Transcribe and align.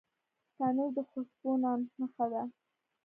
تنور 0.55 0.89
د 0.95 0.99
خوشبو 1.09 1.51
نان 1.61 1.79
نښه 1.99 2.25
ده 2.31 2.43